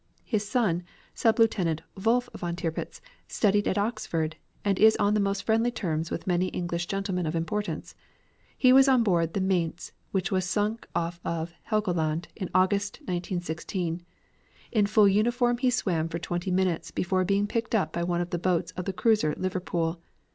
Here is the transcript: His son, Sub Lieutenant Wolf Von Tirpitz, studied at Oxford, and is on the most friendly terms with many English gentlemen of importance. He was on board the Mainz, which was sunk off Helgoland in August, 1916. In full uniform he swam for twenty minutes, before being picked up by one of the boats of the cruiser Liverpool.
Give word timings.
His 0.23 0.49
son, 0.49 0.81
Sub 1.13 1.37
Lieutenant 1.37 1.83
Wolf 1.95 2.27
Von 2.33 2.55
Tirpitz, 2.55 3.01
studied 3.27 3.67
at 3.67 3.77
Oxford, 3.77 4.35
and 4.65 4.79
is 4.79 4.95
on 4.95 5.13
the 5.13 5.19
most 5.19 5.43
friendly 5.43 5.69
terms 5.69 6.09
with 6.09 6.25
many 6.25 6.47
English 6.47 6.87
gentlemen 6.87 7.27
of 7.27 7.35
importance. 7.35 7.93
He 8.57 8.73
was 8.73 8.87
on 8.87 9.03
board 9.03 9.35
the 9.35 9.41
Mainz, 9.41 9.91
which 10.11 10.31
was 10.31 10.43
sunk 10.49 10.87
off 10.95 11.21
Helgoland 11.23 12.29
in 12.35 12.49
August, 12.51 12.97
1916. 13.01 14.03
In 14.71 14.85
full 14.87 15.07
uniform 15.07 15.59
he 15.59 15.69
swam 15.69 16.09
for 16.09 16.17
twenty 16.17 16.49
minutes, 16.49 16.89
before 16.89 17.23
being 17.23 17.45
picked 17.45 17.75
up 17.75 17.93
by 17.93 18.01
one 18.01 18.21
of 18.21 18.31
the 18.31 18.39
boats 18.39 18.71
of 18.71 18.85
the 18.85 18.93
cruiser 18.93 19.35
Liverpool. 19.37 20.01